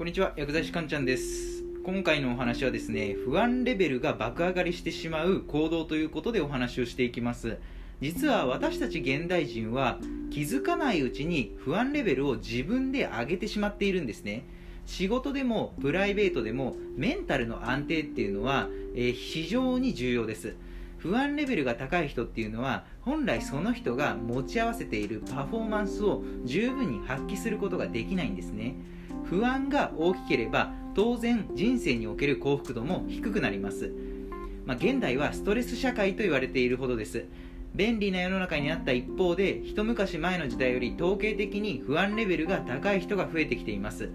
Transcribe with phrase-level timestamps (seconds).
[0.00, 1.62] こんにちは薬剤師かんちゃんです。
[1.84, 7.58] 今回のお話はですね不安レベルが爆上がりしてしまう行動ということでお話をしていきます。
[8.00, 9.98] 実は私たち現代人は
[10.30, 14.46] 気づかないうちに不安レベルを自分で上げてしまっているんですね。
[14.86, 20.54] 仕事でもプライベートでもメンタルの安定っていうのは、えー、非常に重要です。
[21.00, 28.74] 不安レベルが高い人っていうのは本来その人が持ち合わせているパフォーマンスを十分に発揮することができないんですね。
[29.24, 33.92] 不安が大きければ当然人生における幸福度も低くなります、
[34.66, 37.26] まあ、現代はストレス社会と言われているほどです。
[37.74, 44.10] 便利な世の中になった一方で一昔前の時代より統計的に不安レベルが高い人が増えてきています。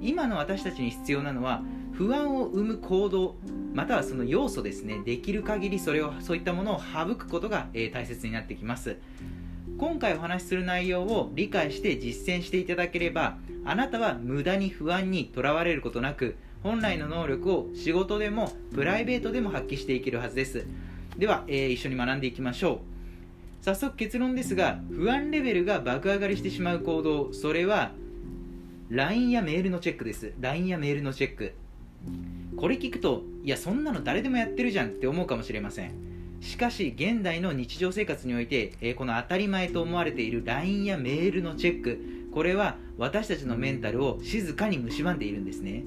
[0.00, 1.62] 今の私たちに必要なのは
[1.92, 3.36] 不安を生む行動
[3.72, 5.00] またはその要素ですね。
[5.04, 8.96] できる限りそれをそういったものを省くことが、えー、大切になってきます。
[9.78, 20.66] 今回お話しする内容を理解して実践していただければあなたは無駄に不安にとらわれることなく本来の能力を仕事でもプライベートでも発揮していけるはずです。
[21.18, 22.94] では、えー、一緒に学んでいきましょう。
[23.64, 27.92] 早速結論ですが不安レベルが爆上がりしてしまう行動それは
[28.90, 30.32] LINE やメールのチェックです。
[30.40, 31.54] LINE やメールのチェック。
[32.56, 35.92] これ聞くといやそんなの誰でもやってるじゃんって思うかもしれません。
[36.40, 41.98] しかし現代の日常生活において、えー、この当たり前と思われている LINE やメールのチェック。
[42.32, 45.84] これは私たちのメンタルを静かに蝕んでいるんですね。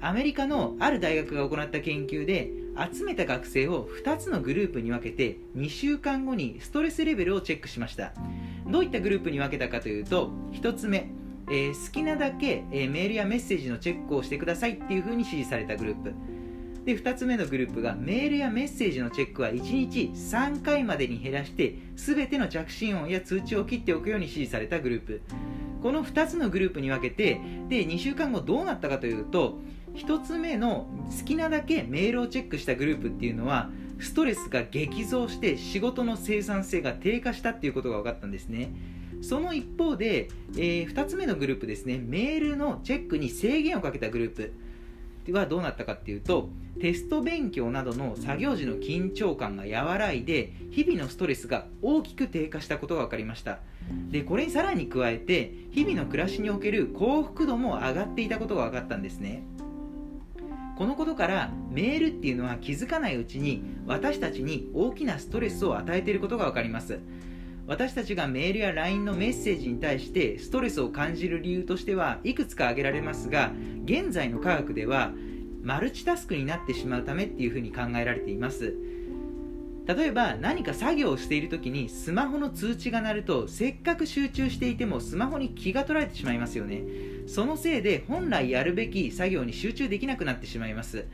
[0.00, 2.50] アメリカのある大学が行った研究で
[2.92, 8.12] 集めた学生を2つのグループに分けて2週間後にストレスレベルをチェックしました。
[8.66, 11.10] どういったグループに分けたかというと1つ目
[11.50, 16.14] えー、好きなだけ、えー、メールやメッセージのチェックをしてくださいっていう風に指示されたグループ。
[16.84, 25.20] で2つ目のグループがメールやメッセージのチェックは1日3回までに減らして全ての着信音や通知を切っておくように指示されたグループ。
[25.82, 29.58] この2つのグループに分けてで2週間後どうなったかというと
[29.94, 30.86] 1つ目の
[31.18, 38.70] 好きなだけメールをチェックしたグループっていうのはストレスが激増して仕事の生産性が低下したっていうことが分かったんですね。
[39.20, 44.52] その一方で、えー、2つ目のグループですね、メールのチェックに制限をかけたグループ
[45.32, 46.48] はどうなったかっていうと、
[46.80, 53.60] テスト勉強などの作業時の緊張感が和らいで、日々のストレスが大きく低下したことが分かりました。
[54.10, 59.42] で、これにさらに加えて、日々の暮らしにおける幸福度も上がっていたことが分かったんですね。
[60.80, 67.00] このことからメールっていうのは気づかないうちに私たちに大きなストレスを与えていることが分かります。
[67.66, 73.52] 私たちがメールや LINE のメッセージに対してストレスを感じる理由としてはいくつか挙げられますが
[73.84, 75.12] 現在の科学では
[75.62, 78.74] マルチタスクになってしまうためっていうふうに考えられています。
[79.86, 86.82] 例えば何か作業をしている時にスマホの通知が鳴るとせっかく集中していてもスマホに気が取られてしまいますよね。
[87.26, 91.06] そのせいで本来やるべき作業に集中できなくなってしまいます。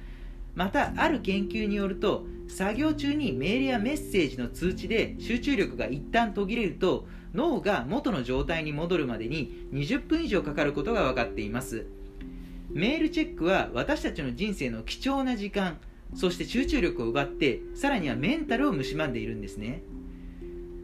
[0.56, 11.86] またある研究によると作業中にメールやメッセージの通知で集中力が一旦途切れると脳が元の状態に戻るまでに20分以上かかることが分かっています。
[12.70, 15.78] メールチェックは私たちの人生の貴重な時間
[16.14, 19.82] そして集中力を奪ってさらにはメンタルを蝕んでいるんですね。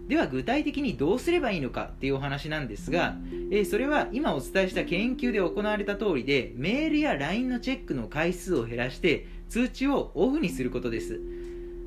[0.09, 3.17] では具体的にどうすればいいのかっていうお話なんですが、
[3.51, 11.21] えー、それは今お伝えした研究で行われた通りでメールや LINE のチェックの回数を減らして通知をオフにすることです。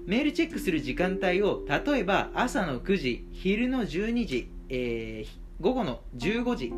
[0.05, 6.71] メールチェックする時間帯を例えば朝の9時昼の12時、えー、午後の15時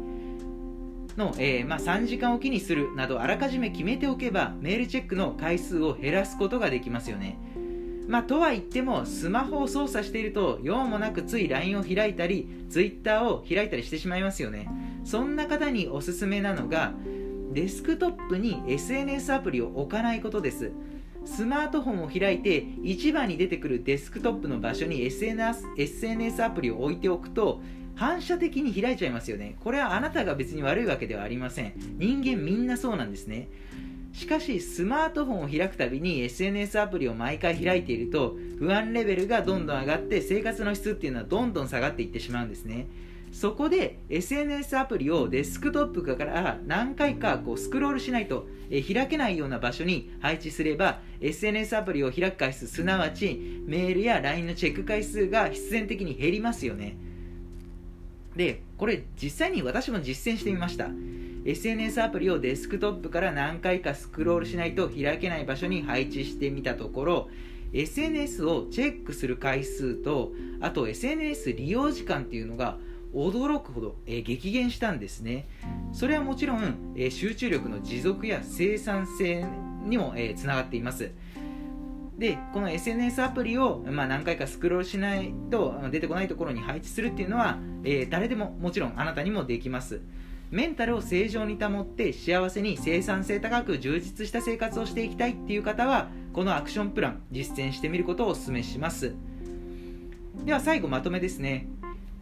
[1.17, 7.37] の、えー、まあ、3時間おきにするなどあらかじめ決めておけばメールチェックの回数を減らすことができますよね。
[8.07, 14.69] まあ、とは言ってもスマホを操作していると用もなくつい LINE を開いたり Twitter を開いたりしてしまいますよね。
[15.03, 16.93] そんな方におすすめなのが
[17.53, 20.71] デスクトップに SNS アプリを置かないことです。
[21.25, 27.61] スマートフォンを開いて1番に出てくるデスクトップの場所に SNS, SNS アプリを置いておくと
[27.95, 29.55] 反射的に開いちゃいますよね。
[29.59, 31.73] これはあなたが別に悪いわけではありません。
[31.97, 33.49] 人間みんなそうなんですね。
[34.13, 42.87] しかしスマートフォンを開くたびに SNS アプリを毎回開いていると不安レベルがどんどん上がって生活の質っていうのはどんどん下がっていってしまうんですね。
[43.31, 56.97] そこで SNS アプリをデスクトップから何回かこうスクロールしないと開けないような場所に配置すれば SNS アプリを開く回数すなわちメールや LINE のチェック回数が必然的に減りますよね。
[58.35, 60.89] でこれ実際に私も実践してみました。
[61.45, 67.29] SNS アプリをデスクトップから何回かスクロールしないと開けない場所に配置してみたところ
[67.73, 72.77] SNS をチェックする回数とあと SNS 利用時間っていうのが
[73.13, 75.47] 驚くほど、えー、激減したんですね。
[75.93, 79.45] それはもちろん、えー、集中力の持続や生産性
[79.85, 81.11] にも、えー、つながっています。
[82.17, 90.01] でこの SNS アプリを、まあ、何回かスクロールしないと出てこないところに配置するっていうのは、え、誰でももちろんあなたにもできます。
[90.49, 99.13] メンタルを正常に保って幸せに生産性高く充実した生活をしていきたいっていう方はこのアクションプラン実践してみることをお勧めします。
[100.45, 101.67] では最後まとめですね。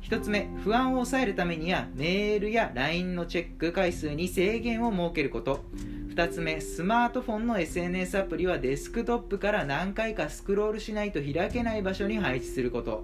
[0.10, 5.66] 1つ目不安を抑えるためにはメールや LINE のチェック回数に制限を設けること。
[6.10, 13.04] 2つ目スマートフォンの SNS アプリはデスクトップから何回かスクロールしないと開けない場所に配置すること。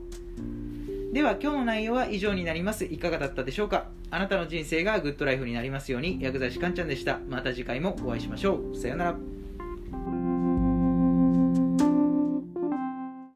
[1.12, 2.86] では今日の内容は以上になります。
[2.86, 3.88] いかがだったでしょうか？
[4.12, 7.20] あなたの人生がグッドライフになりますように薬剤師かんちゃんでした。
[7.28, 8.78] また次回もお会いしましょう。
[8.78, 9.16] さようなら。